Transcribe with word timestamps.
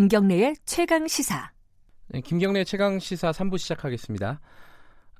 김경래의 0.00 0.56
최강 0.64 1.06
시사. 1.06 1.52
네, 2.08 2.22
김경래 2.22 2.64
최강 2.64 2.98
시사 2.98 3.32
3부 3.32 3.58
시작하겠습니다. 3.58 4.40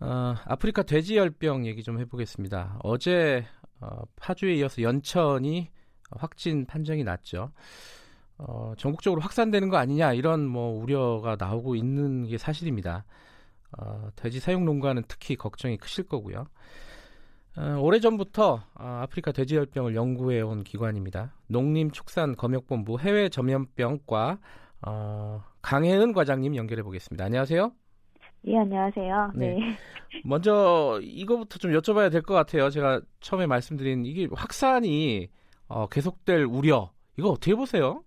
어, 0.01 0.35
아프리카 0.46 0.85
돼지열병 0.85 1.67
얘기 1.67 1.83
좀 1.83 2.01
해보겠습니다. 2.01 2.79
어제 2.82 3.45
어, 3.79 4.05
파주에 4.17 4.55
이어서 4.55 4.81
연천이 4.81 5.71
확진 6.13 6.64
판정이 6.64 7.05
났죠. 7.05 7.53
어, 8.39 8.73
전국적으로 8.79 9.21
확산되는 9.21 9.69
거 9.69 9.77
아니냐 9.77 10.14
이런 10.14 10.46
뭐 10.46 10.83
우려가 10.83 11.37
나오고 11.39 11.75
있는 11.75 12.26
게 12.26 12.39
사실입니다. 12.39 13.04
어, 13.76 14.09
돼지 14.17 14.40
사육 14.40 14.65
농가는 14.65 15.03
특히 15.07 15.37
걱정이 15.37 15.76
크실 15.76 16.09
거고요. 16.09 16.46
어, 17.59 17.79
오래전부터 17.82 18.62
어, 18.76 19.01
아프리카 19.03 19.32
돼지열병을 19.32 19.95
연구해 19.95 20.40
온 20.40 20.65
기관입니다. 20.65 21.35
농림축산검역본부 21.49 22.99
해외전염병과 22.99 24.39
어, 24.86 25.43
강혜은 25.62 26.12
과장님 26.12 26.57
연결해 26.57 26.82
보겠습니다. 26.82 27.25
안녕하세요. 27.25 27.72
예, 28.46 28.57
안녕하세요. 28.58 29.32
네. 29.34 29.54
네. 29.54 29.58
먼저 30.25 30.98
이거부터 31.03 31.58
좀 31.58 31.72
여쭤봐야 31.72 32.11
될 32.11 32.22
것 32.22 32.34
같아요. 32.34 32.70
제가 32.70 33.00
처음에 33.20 33.47
말씀드린 33.47 34.05
이게 34.06 34.28
확산이 34.33 35.28
어, 35.69 35.86
계속될 35.89 36.44
우려 36.44 36.92
이거 37.19 37.28
어떻게 37.30 37.55
보세요? 37.55 38.03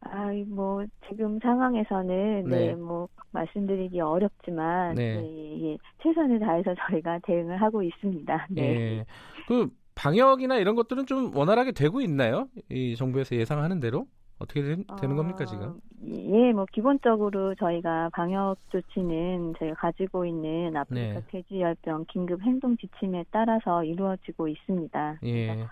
아, 0.00 0.26
뭐 0.48 0.84
지금 1.08 1.38
상황에서는 1.40 2.48
네, 2.48 2.66
네 2.68 2.74
뭐 2.74 3.08
말씀드리기 3.30 4.00
어렵지만 4.00 4.94
네. 4.96 5.16
네, 5.16 5.62
예, 5.72 5.78
최선을 6.02 6.40
다해서 6.40 6.74
저희가 6.90 7.20
대응을 7.24 7.62
하고 7.62 7.82
있습니다. 7.82 8.48
네. 8.50 8.62
예. 8.98 9.06
그 9.46 9.70
방역이나 9.94 10.56
이런 10.56 10.74
것들은 10.74 11.06
좀 11.06 11.34
원활하게 11.36 11.72
되고 11.72 12.00
있나요? 12.00 12.48
이 12.70 12.96
정부에서 12.96 13.36
예상하는 13.36 13.78
대로 13.80 14.06
어떻게 14.42 14.62
되, 14.62 14.76
는 15.06 15.16
겁니까 15.16 15.44
지금? 15.44 15.68
어, 15.68 15.74
예, 16.04 16.52
뭐 16.52 16.66
기본적으로 16.70 17.54
저희가 17.54 18.10
방역 18.12 18.56
조치는 18.70 19.54
저희가 19.58 19.76
가지고 19.76 20.26
있는 20.26 20.76
아프리카 20.76 21.20
네. 21.20 21.24
돼지열병 21.28 22.06
긴급 22.08 22.42
행동 22.42 22.76
지침에 22.76 23.24
따라서 23.30 23.84
이루어지고 23.84 24.48
있습니다. 24.48 25.18
예. 25.24 25.66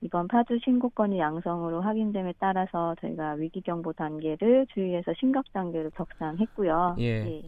이번 0.00 0.28
파주 0.28 0.58
신고 0.64 0.90
건이 0.90 1.18
양성으로 1.18 1.80
확인됨에 1.80 2.34
따라서 2.38 2.94
저희가 3.00 3.32
위기 3.32 3.60
경보 3.60 3.92
단계를 3.94 4.66
주의해서 4.72 5.12
심각 5.18 5.52
단계로 5.52 5.90
격상했고요. 5.90 6.96
예. 6.98 7.04
예. 7.04 7.42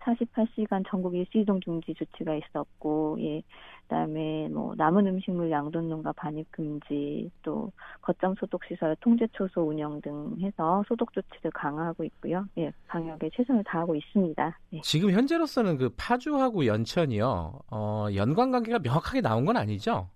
48시간 0.00 0.84
전국 0.88 1.14
일시 1.14 1.40
이동 1.40 1.60
중지 1.60 1.94
조치가 1.94 2.34
있었고, 2.34 3.16
예. 3.20 3.42
그다음에 3.82 4.48
뭐 4.48 4.74
남은 4.76 5.06
음식물 5.06 5.50
양돈 5.50 5.88
농가 5.88 6.12
반입 6.12 6.46
금지, 6.52 7.30
또 7.42 7.72
거점 8.02 8.34
소독 8.34 8.62
시설 8.66 8.94
통제 9.00 9.26
초소 9.32 9.62
운영 9.62 10.00
등 10.00 10.36
해서 10.40 10.84
소독 10.86 11.12
조치를 11.12 11.50
강화하고 11.52 12.04
있고요. 12.04 12.44
예, 12.58 12.70
방역에 12.86 13.30
최선을 13.34 13.64
다하고 13.64 13.94
있습니다. 13.94 14.58
예. 14.74 14.80
지금 14.82 15.10
현재로서는 15.10 15.78
그 15.78 15.90
파주하고 15.96 16.66
연천이요, 16.66 17.60
어, 17.70 18.06
연관 18.14 18.50
관계가 18.50 18.80
명확하게 18.80 19.22
나온 19.22 19.46
건 19.46 19.56
아니죠? 19.56 20.10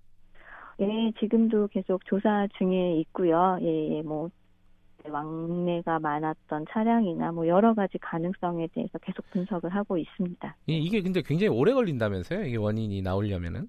예, 0.81 1.13
지금도 1.19 1.69
계속 1.69 2.05
조사 2.05 2.47
중에 2.59 2.97
있고요. 3.01 3.59
예, 3.63 3.97
예, 3.97 4.03
뭐 4.03 4.31
왕래가 5.09 5.99
많았던 5.99 6.67
차량이나 6.71 7.33
뭐 7.33 7.47
여러 7.47 7.75
가지 7.75 7.99
가능성에 7.99 8.69
대해서 8.75 8.99
계속 8.99 9.29
분석을 9.31 9.71
하고 9.71 9.99
있습니다. 9.99 10.57
예, 10.69 10.73
이게 10.73 11.03
근데 11.03 11.23
굉장히 11.23 11.49
오래 11.49 11.73
걸린다면서요? 11.73 12.45
이게 12.45 12.57
원인이 12.57 13.03
나오려면은? 13.03 13.69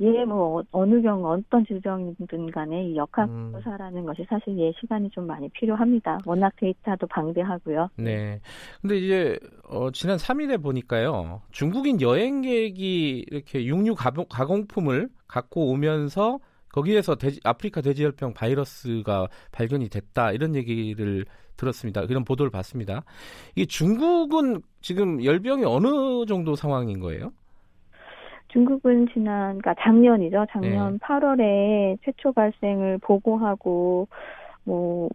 예, 0.00 0.24
뭐 0.24 0.62
어느 0.72 1.00
경우 1.02 1.32
어떤 1.32 1.64
질병이든 1.64 2.50
간에 2.50 2.88
이 2.88 2.96
역학조사라는 2.96 3.98
음. 3.98 4.06
것이 4.06 4.26
사실 4.28 4.58
예 4.58 4.72
시간이 4.80 5.10
좀 5.10 5.26
많이 5.26 5.48
필요합니다. 5.50 6.18
워낙 6.26 6.52
데이터도 6.56 7.06
방대하고요. 7.06 7.90
네. 7.96 8.40
근데 8.82 8.96
이제 8.96 9.38
어, 9.68 9.92
지난 9.92 10.16
3일에 10.16 10.60
보니까요. 10.60 11.42
중국인 11.52 12.00
여행객이 12.00 13.26
이렇게 13.30 13.64
육류 13.64 13.94
가공, 13.94 14.24
가공품을 14.28 15.10
갖고 15.28 15.70
오면서 15.70 16.40
거기에서 16.74 17.14
돼지, 17.14 17.38
아프리카 17.44 17.80
돼지열병 17.80 18.34
바이러스가 18.34 19.28
발견이 19.52 19.88
됐다 19.88 20.32
이런 20.32 20.56
얘기를 20.56 21.24
들었습니다. 21.56 22.04
그런 22.06 22.24
보도를 22.24 22.50
봤습니다. 22.50 23.04
이게 23.54 23.64
중국은 23.64 24.60
지금 24.80 25.24
열병이 25.24 25.64
어느 25.64 26.26
정도 26.26 26.56
상황인 26.56 26.98
거예요? 26.98 27.30
중국은 28.48 29.06
지난, 29.12 29.58
그러니까 29.58 29.74
작년이죠. 29.84 30.46
작년 30.50 30.92
네. 30.94 30.98
8월에 30.98 31.98
최초 32.04 32.32
발생을 32.32 32.98
보고하고, 32.98 34.08
뭐, 34.64 35.08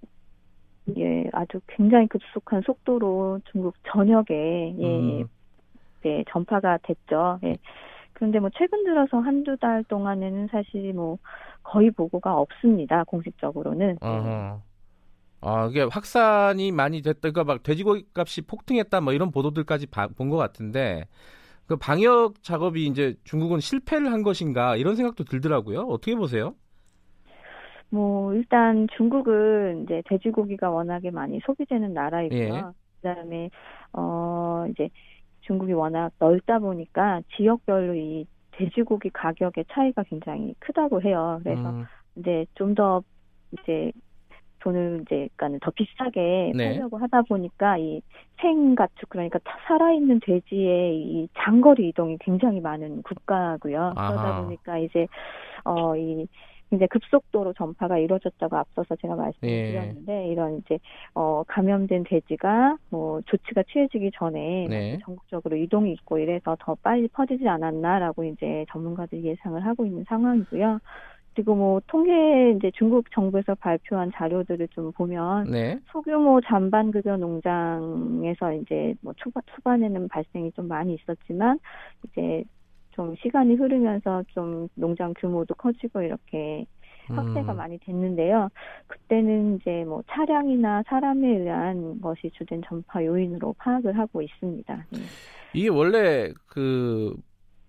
예, 0.98 1.26
아주 1.34 1.60
굉장히 1.68 2.08
급속한 2.08 2.62
속도로 2.62 3.40
중국 3.52 3.76
전역에, 3.84 4.76
예, 4.78 4.86
음. 4.86 5.28
네, 6.04 6.24
전파가 6.30 6.80
됐죠. 6.84 7.40
예. 7.44 7.58
그런데 8.20 8.40
뭐 8.40 8.50
최근 8.58 8.84
들어서 8.84 9.20
한두 9.20 9.56
달 9.56 9.84
동안에는 9.86 10.50
사실 10.52 10.94
뭐 10.94 11.18
거의 11.70 11.92
보고가 11.92 12.36
없습니다. 12.38 13.04
공식적으로는. 13.06 13.98
어허. 14.02 14.62
아, 15.42 15.68
이게 15.70 15.84
확산이 15.84 16.72
많이 16.72 17.02
됐다. 17.02 17.20
그러니까 17.32 17.44
막 17.46 17.64
돼지고기 17.64 18.08
값이 18.14 18.42
폭등했다 18.44 19.02
뭐 19.02 19.14
이런 19.14 19.32
보도들까지 19.32 19.88
본 20.18 20.30
것 20.30 20.38
같은데 20.38 21.06
그 21.68 21.78
방역 21.78 22.44
작업이 22.44 22.86
이제 22.88 23.16
중국은 23.26 23.60
실패를 23.62 24.12
한 24.12 24.24
것인가 24.24 24.76
이런 24.78 24.96
생각도 24.96 25.24
들더라고요. 25.26 25.82
어떻게 25.82 26.16
보세요? 26.16 26.56
뭐 27.90 28.34
일단 28.34 28.88
중국은 28.96 29.84
이제 29.84 30.02
돼지고기가 30.06 30.70
워낙에 30.70 31.12
많이 31.12 31.40
소비되는 31.46 31.94
나라이고요. 31.94 32.56
예. 32.56 32.64
그다음에 33.02 33.50
어 33.94 34.66
이제 34.70 34.90
중국이 35.42 35.74
워낙 35.74 36.12
넓다 36.20 36.60
보니까 36.60 37.22
지역별로 37.36 37.96
이 37.96 38.26
돼지고기 38.60 39.10
가격의 39.10 39.66
차이가 39.72 40.04
굉장히 40.04 40.54
크다고 40.60 41.02
해요. 41.02 41.40
그래서 41.44 41.70
음. 41.70 41.86
이제 42.18 42.46
좀 42.56 42.76
더 42.76 43.02
이제 43.52 43.92
돈을 44.60 45.02
이제 45.02 45.30
그러니까는 45.36 45.60
더 45.62 45.72
비싸게 45.72 46.52
네. 46.56 46.74
팔려고 46.74 46.98
하다 46.98 47.22
보니까 47.24 47.78
이 47.78 48.02
생가축 48.42 49.10
그러니까 49.10 49.40
살아있는 49.68 50.20
돼지의 50.20 50.98
이 50.98 51.30
장거리 51.38 51.90
이동이 51.90 52.18
굉장히 52.20 52.60
많은 52.60 53.02
국가고요. 53.04 53.94
그러다 53.96 54.42
보니까 54.42 54.78
이제 54.78 55.08
어이 55.64 56.28
이제 56.72 56.86
급속도로 56.88 57.54
전파가 57.54 57.98
이루어졌다고 57.98 58.56
앞서서 58.56 58.96
제가 58.98 59.16
말씀드렸는데 59.16 60.14
네. 60.14 60.28
이런 60.28 60.58
이제 60.58 60.80
어 61.16 61.44
감염된 61.48 62.04
돼지가 62.04 62.78
뭐 62.90 63.22
조치가 63.22 63.64
취해지기 63.64 64.12
전에 64.14 64.68
네. 64.70 65.00
전국적으로 65.04 65.56
이동이 65.56 65.92
있고 65.94 66.20
이래서 66.20 66.56
더 66.60 66.76
빨리 66.76 67.08
퍼지지 67.08 67.48
않았나라고 67.48 68.24
이제 68.26 68.66
전문가들이 68.72 69.24
예상을 69.24 69.66
하고 69.66 69.86
있는 69.86 70.04
상황이고요. 70.08 70.80
그리고 71.34 71.56
뭐 71.56 71.82
통계 71.88 72.52
이제 72.52 72.70
중국 72.76 73.10
정부에서 73.12 73.56
발표한 73.56 74.12
자료들을 74.14 74.68
좀 74.70 74.92
보면 74.92 75.50
네. 75.50 75.80
소규모 75.92 76.42
잔반 76.42 76.92
급여 76.92 77.16
농장에서 77.18 78.54
이제 78.54 78.94
뭐 79.02 79.14
초반 79.16 79.42
초반에는 79.56 80.08
발생이 80.10 80.52
좀 80.52 80.68
많이 80.68 80.96
있었지만 80.96 81.60
이제 82.04 82.44
좀 83.00 83.16
시간이 83.16 83.56
흐르면서 83.56 84.22
좀 84.34 84.68
농장 84.76 85.14
규모도 85.18 85.56
커지고 85.56 86.02
이렇게 86.02 86.66
확대가 87.08 87.54
음. 87.54 87.58
많이 87.58 87.78
됐는데요. 87.80 88.50
그때는 88.88 89.56
이제 89.56 89.86
뭐 89.86 90.04
차량이나 90.10 90.84
사람에 90.86 91.26
의한 91.26 92.02
것이 92.02 92.30
주된 92.38 92.62
전파 92.68 93.04
요인으로 93.04 93.56
파악을 93.58 93.98
하고 93.98 94.22
있습니다. 94.22 94.86
네. 94.92 95.00
이게 95.54 95.70
원래 95.70 96.34
그 96.46 97.16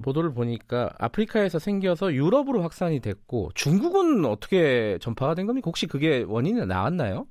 보도를 0.02 0.34
보니까 0.34 0.90
아프리카에서 0.98 1.60
생겨서 1.60 2.12
유럽으로 2.12 2.62
확산이 2.62 2.98
됐고 2.98 3.50
중국은 3.54 4.24
어떻게 4.24 4.98
전파가 4.98 5.36
된 5.36 5.46
겁니까? 5.46 5.66
혹시 5.66 5.86
그게 5.86 6.24
원인이 6.26 6.66
나왔나요? 6.66 7.28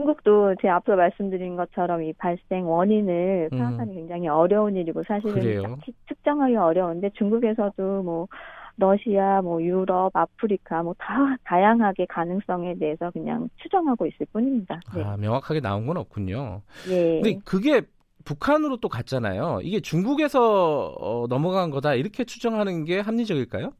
중국도 0.00 0.54
제 0.62 0.68
앞서 0.68 0.96
말씀드린 0.96 1.56
것처럼 1.56 2.02
이 2.02 2.12
발생 2.14 2.66
원인을 2.68 3.50
음. 3.52 3.58
파악하기 3.58 3.90
음. 3.90 3.94
굉장히 3.94 4.28
어려운 4.28 4.76
일이고 4.76 5.02
사실은 5.06 5.76
측정하기 6.08 6.56
어려운데 6.56 7.10
중국에서도 7.14 8.02
뭐 8.02 8.26
러시아, 8.78 9.42
뭐 9.42 9.62
유럽, 9.62 10.10
아프리카 10.16 10.82
뭐 10.82 10.94
다 10.98 11.36
다양하게 11.44 12.06
가능성에 12.06 12.76
대해서 12.78 13.10
그냥 13.10 13.50
추정하고 13.56 14.06
있을 14.06 14.26
뿐입니다. 14.32 14.80
네. 14.94 15.02
아 15.02 15.16
명확하게 15.18 15.60
나온 15.60 15.86
건 15.86 15.98
없군요. 15.98 16.62
예. 16.88 17.20
근데 17.20 17.38
그게 17.44 17.82
북한으로 18.24 18.78
또 18.78 18.88
갔잖아요. 18.88 19.60
이게 19.62 19.80
중국에서 19.80 20.94
어, 20.98 21.26
넘어간 21.28 21.70
거다 21.70 21.94
이렇게 21.94 22.24
추정하는 22.24 22.84
게 22.84 23.00
합리적일까요? 23.00 23.72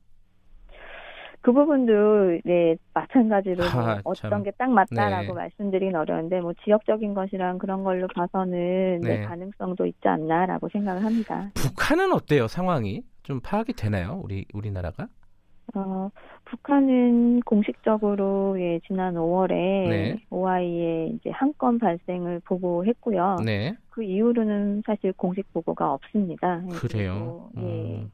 그 1.43 1.53
부분도 1.53 2.41
네 2.45 2.77
마찬가지로 2.93 3.65
아, 3.65 4.01
어떤 4.05 4.43
게 4.43 4.51
딱 4.59 4.71
맞다라고 4.71 5.29
네. 5.29 5.33
말씀드리긴 5.33 5.97
어려운데 5.97 6.41
뭐 6.41 6.53
지역적인 6.65 7.15
것이랑 7.15 7.59
그런 7.59 7.83
걸로 7.83 8.07
봐서는 8.15 9.01
네. 9.01 9.19
네, 9.21 9.25
가능성도 9.25 9.87
있지 9.87 10.07
않나라고 10.07 10.69
생각을 10.69 11.03
합니다. 11.05 11.51
북한은 11.55 12.13
어때요 12.13 12.47
상황이 12.47 13.03
좀 13.23 13.41
파악이 13.41 13.73
되나요 13.73 14.21
우리 14.23 14.45
우리나라가? 14.53 15.09
어, 15.75 16.11
북한은 16.47 17.41
공식적으로 17.43 18.61
예, 18.61 18.81
지난 18.89 19.15
5월에 19.15 19.49
네. 19.89 20.17
OI의 20.29 21.11
이제 21.11 21.31
한 21.31 21.53
건 21.57 21.79
발생을 21.79 22.41
보고했고요. 22.45 23.37
네. 23.45 23.77
그 23.91 24.03
이후로는 24.03 24.83
사실 24.85 25.13
공식 25.13 25.51
보고가 25.53 25.93
없습니다. 25.93 26.63
그래요. 26.81 27.51
예. 27.59 28.05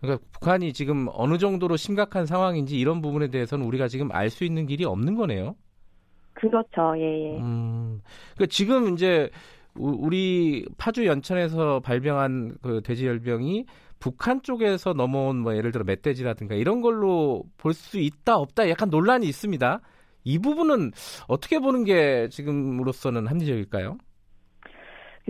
음. 0.00 0.06
그러니까 0.06 0.26
북한이 0.32 0.72
지금 0.72 1.08
어느 1.12 1.38
정도로 1.38 1.76
심각한 1.76 2.26
상황인지 2.26 2.78
이런 2.78 3.00
부분에 3.02 3.28
대해서는 3.28 3.66
우리가 3.66 3.88
지금 3.88 4.10
알 4.12 4.30
수 4.30 4.44
있는 4.44 4.66
길이 4.66 4.84
없는 4.84 5.14
거네요. 5.16 5.56
그렇죠. 6.34 6.94
예, 6.96 7.34
예. 7.34 7.38
음. 7.38 8.00
그러니까 8.34 8.46
지금 8.50 8.94
이제 8.94 9.30
우리 9.74 10.64
파주 10.78 11.06
연천에서 11.06 11.80
발병한 11.80 12.56
그 12.62 12.80
돼지 12.82 13.06
열병이 13.06 13.66
북한 13.98 14.42
쪽에서 14.42 14.94
넘어온 14.94 15.36
뭐 15.38 15.54
예를 15.56 15.70
들어 15.72 15.84
멧돼지라든가 15.84 16.54
이런 16.54 16.80
걸로 16.80 17.44
볼 17.58 17.74
수 17.74 17.98
있다 17.98 18.36
없다 18.38 18.68
약간 18.70 18.88
논란이 18.90 19.26
있습니다. 19.28 19.80
이 20.24 20.38
부분은 20.38 20.92
어떻게 21.28 21.58
보는 21.58 21.84
게 21.84 22.28
지금으로서는 22.30 23.26
합리적일까요? 23.26 23.98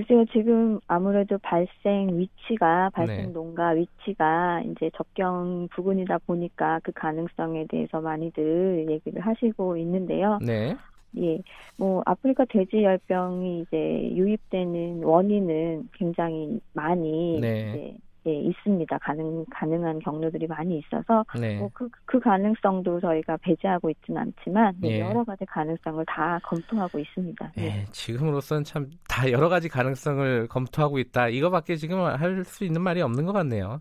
글쎄요, 0.01 0.25
지금 0.33 0.81
아무래도 0.87 1.37
발생 1.39 2.19
위치가, 2.19 2.89
발생 2.91 3.27
네. 3.27 3.33
농가 3.33 3.71
위치가 3.71 4.63
이제 4.63 4.91
접경 4.97 5.69
부근이다 5.73 6.19
보니까 6.27 6.81
그 6.83 6.91
가능성에 6.93 7.67
대해서 7.69 8.01
많이들 8.01 8.87
얘기를 8.89 9.21
하시고 9.21 9.77
있는데요. 9.77 10.39
네. 10.41 10.75
예, 11.19 11.43
뭐 11.77 12.03
아프리카 12.07 12.47
돼지 12.47 12.83
열병이 12.83 13.61
이제 13.61 14.11
유입되는 14.15 15.03
원인은 15.03 15.91
굉장히 15.93 16.61
많이 16.73 17.39
네. 17.41 17.69
이제 17.69 17.95
예, 18.27 18.33
있습니다. 18.35 18.99
가능 18.99 19.45
가능한 19.51 20.01
경로들이 20.01 20.47
많이 20.47 20.79
있어서 20.79 21.25
네. 21.41 21.59
뭐그 21.59 21.89
그 22.05 22.21
가능성도 22.21 23.01
저희가 23.01 23.37
배제하고 23.39 23.89
있지는 23.91 24.21
않지만 24.23 24.75
네, 24.81 24.97
예. 24.97 25.01
여러 25.01 25.25
가지 25.25 25.45
가능성을 25.47 26.05
다 26.07 26.39
검토하고 26.45 26.99
있습니다. 26.99 27.53
예, 27.59 27.61
네. 27.61 27.85
지금으로서는 27.93 28.65
참 28.65 28.91
다 29.09 29.31
여러 29.31 29.49
가지 29.49 29.69
가능성을 29.69 30.47
검토하고 30.49 30.99
있다. 30.99 31.29
이거밖에 31.29 31.77
지금 31.77 32.01
할 32.05 32.45
수 32.45 32.65
있는 32.65 32.81
말이 32.83 33.03
없는 33.03 33.25
것 33.27 33.33
같네요. 33.33 33.81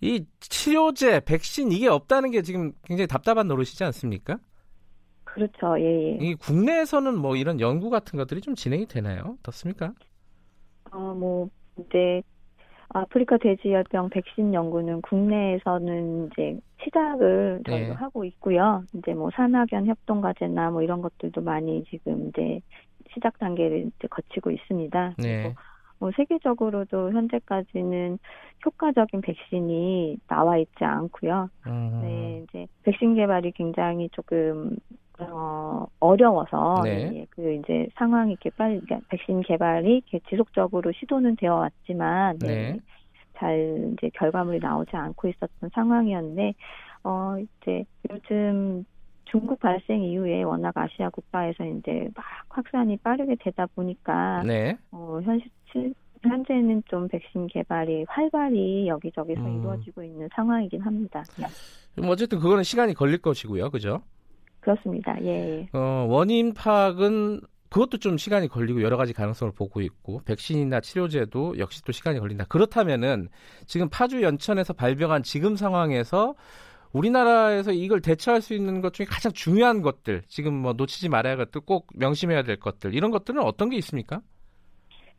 이 0.00 0.24
치료제, 0.40 1.20
백신 1.20 1.72
이게 1.72 1.88
없다는 1.88 2.30
게 2.30 2.42
지금 2.42 2.72
굉장히 2.84 3.06
답답한 3.06 3.46
노릇이지 3.48 3.84
않습니까? 3.84 4.38
그렇죠. 5.24 5.78
예, 5.78 5.84
예. 5.84 6.18
이 6.20 6.34
국내에서는 6.34 7.16
뭐 7.18 7.36
이런 7.36 7.60
연구 7.60 7.90
같은 7.90 8.16
것들이 8.16 8.40
좀 8.40 8.54
진행이 8.54 8.86
되나요? 8.86 9.36
어떻습니까? 9.40 9.92
어, 10.90 10.98
뭐 11.14 11.48
이제 11.78 12.22
아프리카 12.92 13.38
돼지열병 13.38 14.10
백신 14.10 14.52
연구는 14.52 15.02
국내에서는 15.02 16.26
이제 16.26 16.58
시작을 16.82 17.62
저희가 17.66 17.88
네. 17.88 17.92
하고 17.92 18.24
있고요. 18.24 18.82
이제 18.94 19.14
뭐 19.14 19.30
산학연 19.34 19.86
협동 19.86 20.20
과제나 20.20 20.70
뭐 20.70 20.82
이런 20.82 21.00
것들도 21.00 21.40
많이 21.40 21.84
지금 21.84 22.28
이제 22.28 22.60
시작 23.14 23.38
단계를 23.38 23.86
이제 23.86 24.08
거치고 24.08 24.50
있습니다. 24.50 25.14
네. 25.18 25.54
뭐 26.00 26.10
세계적으로도 26.16 27.12
현재까지는 27.12 28.18
효과적인 28.64 29.20
백신이 29.20 30.18
나와 30.26 30.56
있지 30.56 30.82
않고요. 30.82 31.50
음. 31.66 32.00
네, 32.02 32.44
이제 32.48 32.66
백신 32.82 33.14
개발이 33.14 33.52
굉장히 33.52 34.08
조금 34.10 34.76
어, 35.28 35.86
어려워서 36.00 36.82
네. 36.84 37.10
예, 37.14 37.26
그 37.30 37.54
이제 37.54 37.88
상황이 37.94 38.32
이렇게 38.32 38.50
빨리 38.50 38.80
그러니까 38.80 39.06
백신 39.08 39.42
개발이 39.42 39.96
이렇게 39.96 40.20
지속적으로 40.28 40.92
시도는 40.92 41.36
되어 41.36 41.56
왔지만 41.56 42.38
네. 42.38 42.72
네. 42.72 42.80
잘 43.36 43.94
이제 43.94 44.10
결과물이 44.14 44.58
나오지 44.60 44.90
않고 44.94 45.28
있었던 45.28 45.70
상황이었는데 45.74 46.54
어 47.04 47.36
이제 47.38 47.84
요즘 48.10 48.84
중국 49.24 49.60
발생 49.60 50.02
이후에 50.02 50.42
워낙 50.42 50.76
아시아 50.76 51.08
국가에서 51.10 51.64
이제 51.64 52.08
막 52.14 52.24
확산이 52.48 52.96
빠르게 52.98 53.36
되다 53.40 53.66
보니까 53.66 54.42
네. 54.44 54.76
어 54.92 55.20
현실 55.22 55.50
현재는 56.22 56.82
좀 56.86 57.08
백신 57.08 57.46
개발이 57.46 58.04
활발히 58.08 58.88
여기저기서 58.88 59.40
음. 59.40 59.60
이루어지고 59.60 60.02
있는 60.02 60.28
상황이긴 60.34 60.82
합니다. 60.82 61.24
네. 61.38 61.46
어쨌든 62.06 62.38
그거는 62.38 62.62
시간이 62.62 62.94
걸릴 62.94 63.18
것이고요, 63.18 63.70
그죠? 63.70 64.02
그렇습니다. 64.60 65.16
예. 65.24 65.68
어, 65.72 66.06
원인 66.08 66.52
파악은 66.54 67.40
그것도 67.70 67.98
좀 67.98 68.18
시간이 68.18 68.48
걸리고 68.48 68.82
여러 68.82 68.96
가지 68.96 69.12
가능성을 69.12 69.52
보고 69.54 69.80
있고 69.80 70.20
백신이나 70.24 70.80
치료제도 70.80 71.58
역시 71.58 71.82
또 71.84 71.92
시간이 71.92 72.18
걸린다. 72.18 72.44
그렇다면은 72.44 73.28
지금 73.66 73.88
파주 73.88 74.22
연천에서 74.22 74.72
발병한 74.72 75.22
지금 75.22 75.56
상황에서 75.56 76.34
우리나라에서 76.92 77.70
이걸 77.70 78.00
대처할 78.00 78.42
수 78.42 78.54
있는 78.54 78.80
것 78.80 78.92
중에 78.92 79.06
가장 79.06 79.32
중요한 79.32 79.80
것들, 79.80 80.22
지금 80.26 80.54
뭐 80.54 80.72
놓치지 80.72 81.08
말아야 81.08 81.36
할 81.36 81.44
것들, 81.44 81.60
꼭 81.60 81.86
명심해야 81.94 82.42
될 82.42 82.56
것들 82.56 82.94
이런 82.94 83.12
것들은 83.12 83.40
어떤 83.40 83.70
게 83.70 83.76
있습니까? 83.76 84.20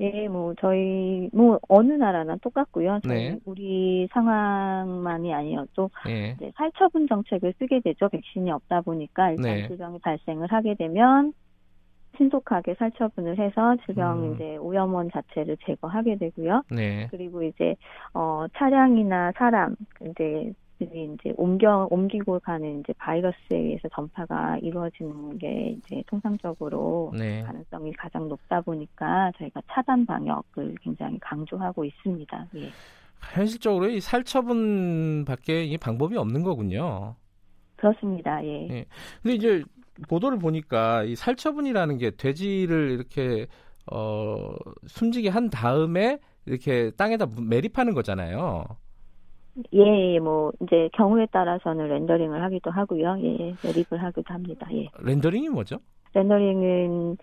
예, 0.01 0.27
뭐 0.27 0.56
저희 0.59 1.30
뭐 1.31 1.59
어느 1.69 1.94
나라나 1.94 2.36
똑같고요. 2.38 3.00
저희 3.03 3.30
네. 3.30 3.39
우리 3.45 4.07
상황만이 4.12 5.31
아니어도 5.31 5.92
네. 6.07 6.33
이제 6.38 6.51
살처분 6.56 7.07
정책을 7.07 7.53
쓰게 7.59 7.81
되죠. 7.81 8.09
백신이 8.09 8.50
없다 8.50 8.81
보니까 8.81 9.30
일단 9.30 9.56
네. 9.56 9.68
질병이 9.68 10.00
발생을 10.00 10.51
하게 10.51 10.74
되면 10.74 11.33
신속하게 12.18 12.75
살처분을 12.75 13.38
해서 13.38 13.75
질병 13.86 14.24
음. 14.24 14.33
이제 14.33 14.57
오염원 14.57 15.12
자체를 15.12 15.57
제거하게 15.65 16.18
되고요. 16.18 16.63
네. 16.71 17.07
그리고 17.12 17.44
이제 17.44 17.75
어 18.15 18.45
차량이나 18.56 19.33
사람 19.36 19.75
이제 20.01 20.51
들이 20.86 21.13
이제 21.13 21.33
옮겨 21.38 21.88
옮기고 21.92 22.39
가는 22.39 22.80
이제 22.80 22.94
바이러스에 22.94 23.56
의해서 23.56 23.88
전파가 23.89 24.57
이루어지는 24.63 25.38
게 25.38 25.78
이제 25.78 26.04
통상적으로 26.07 27.13
네. 27.16 27.44
가능성이 27.44 27.94
가장 27.94 28.28
높다 28.28 28.62
보니까 28.62 29.31
저희가 29.38 29.62
차단 29.72 30.06
방역을 30.06 30.75
굉장히 30.81 31.19
강조하고 31.19 31.86
있습니다. 31.86 32.48
예. 32.56 32.69
현실적으로 33.33 33.89
이 33.89 34.01
살처분밖에 34.01 35.66
이 35.66 35.78
방법이 35.78 36.18
없는 36.18 36.42
거군요. 36.42 37.16
그렇습니다. 37.75 38.44
예. 38.44 38.68
예. 38.72 38.86
근데 39.22 39.36
이제 39.36 39.63
보도를 40.10 40.39
보니까 40.39 41.04
이 41.04 41.16
살처분이라는 41.16 41.98
게 42.00 42.12
돼지를 42.12 42.89
이렇게 42.89 43.45
어 43.92 44.55
숨지게 44.88 45.29
한 45.29 45.51
다음에 45.51 46.17
이렇게 46.48 46.89
땅에다 46.98 47.27
매립하는 47.39 47.94
거잖아요. 47.94 48.65
예, 49.74 50.13
예, 50.15 50.20
뭐 50.20 50.51
이제 50.62 50.89
경우에 50.93 51.25
따라서는 51.31 51.89
렌더링을 51.89 52.41
하기도 52.43 52.72
하고요. 52.72 53.17
예, 53.22 53.55
매립을 53.63 54.01
하기도 54.01 54.34
합니다. 54.34 54.67
예. 54.74 54.88
렌더링이 55.00 55.50
뭐죠? 55.50 55.77
렌더링은 56.13 57.17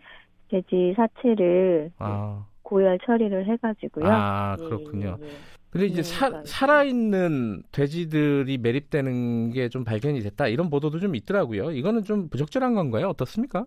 돼지 0.48 0.94
사체를 0.96 1.90
아. 1.98 2.46
고열 2.62 2.98
처리를 3.04 3.46
해가지고요. 3.46 4.06
아, 4.06 4.56
예, 4.58 4.64
그렇군요. 4.64 5.16
예, 5.22 5.26
예, 5.26 5.30
근데 5.70 5.86
이제 5.86 6.02
네, 6.02 6.02
사, 6.02 6.42
살아있는 6.44 7.62
돼지들이 7.72 8.58
매립되는 8.58 9.50
게 9.52 9.68
좀 9.68 9.84
발견이 9.84 10.20
됐다 10.20 10.48
이런 10.48 10.70
보도도 10.70 10.98
좀 11.00 11.14
있더라고요. 11.14 11.72
이거는 11.72 12.04
좀 12.04 12.28
부적절한 12.28 12.74
건가요? 12.74 13.08
어떻습니까? 13.08 13.64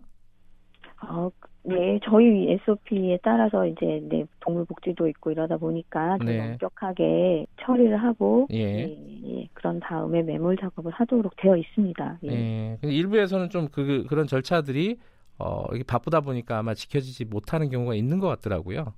어, 1.08 1.30
네, 1.64 2.00
저희 2.04 2.50
SOP에 2.62 3.18
따라서 3.22 3.66
이제 3.66 4.00
네, 4.08 4.24
동물 4.40 4.64
복지도 4.64 5.08
있고 5.08 5.30
이러다 5.30 5.56
보니까 5.56 6.18
좀 6.18 6.26
네. 6.26 6.40
엄격하게 6.40 7.46
처리를 7.60 8.02
하고 8.02 8.48
예. 8.52 8.58
예, 8.58 8.96
예, 9.26 9.48
그런 9.54 9.78
다음에 9.80 10.22
매몰 10.22 10.56
작업을 10.56 10.90
하도록 10.92 11.32
되어 11.36 11.56
있습니다. 11.56 12.18
예. 12.24 12.30
예. 12.30 12.78
일부에서는 12.82 13.50
좀 13.50 13.68
그 13.72 14.04
그런 14.08 14.26
절차들이 14.26 14.98
어, 15.38 15.64
이게 15.74 15.82
바쁘다 15.82 16.20
보니까 16.20 16.58
아마 16.58 16.74
지켜지지 16.74 17.24
못하는 17.24 17.70
경우가 17.70 17.94
있는 17.94 18.18
것 18.18 18.28
같더라고요. 18.28 18.92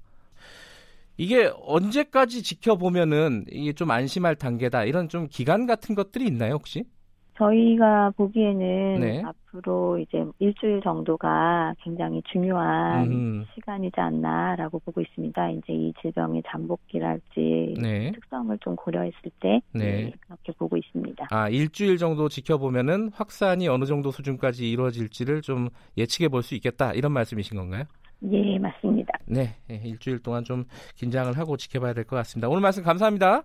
이게 1.17 1.51
언제까지 1.63 2.43
지켜보면은 2.43 3.45
이게 3.49 3.73
좀 3.73 3.91
안심할 3.91 4.35
단계다 4.35 4.85
이런 4.85 5.09
좀 5.09 5.29
기간 5.31 5.67
같은 5.67 5.95
것들이 5.95 6.27
있나요 6.27 6.55
혹시? 6.55 6.85
저희가 7.37 8.11
보기에는 8.17 9.01
네. 9.01 9.23
앞으로 9.25 9.99
이제 9.99 10.25
일주일 10.39 10.81
정도가 10.83 11.75
굉장히 11.83 12.23
중요한 12.33 13.11
음. 13.11 13.47
시간이지 13.55 14.01
않나라고 14.01 14.79
보고 14.79 15.01
있습니다. 15.01 15.51
이제 15.51 15.73
이 15.73 15.93
질병의 16.01 16.43
잠복기랄지 16.49 17.75
네. 17.81 18.13
특성을 18.13 18.57
좀 18.59 18.77
고려했을 18.77 19.19
때 19.41 19.61
네. 19.73 19.85
네. 20.05 20.13
그렇게 20.21 20.53
보고 20.53 20.77
있습니다. 20.77 21.27
아 21.31 21.49
일주일 21.49 21.99
정도 21.99 22.29
지켜보면은 22.29 23.11
확산이 23.15 23.69
어느 23.69 23.85
정도 23.85 24.11
수준까지 24.11 24.71
이루어질지를 24.71 25.43
좀 25.43 25.69
예측해 25.97 26.29
볼 26.29 26.43
수 26.45 26.55
있겠다 26.55 26.93
이런 26.93 27.13
말씀이신 27.13 27.57
건가요? 27.57 27.85
예 28.31 28.59
맞습니다. 28.59 29.13
네 29.27 29.55
일주일 29.69 30.19
동안 30.23 30.45
좀 30.45 30.65
긴장을 30.95 31.37
하고 31.39 31.57
지켜봐야 31.57 31.95
될 31.95 32.05
것 32.05 32.17
같습니다. 32.17 32.49
오늘 32.49 32.61
말씀 32.61 32.83
감사합니다. 32.83 33.43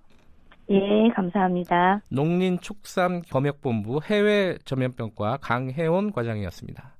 예, 0.69 1.09
감사합니다. 1.15 2.01
농林축산 2.11 3.21
검역본부 3.23 4.01
해외 4.05 4.57
전면병과 4.65 5.37
강혜원 5.41 6.11
과장이었습니다. 6.11 6.98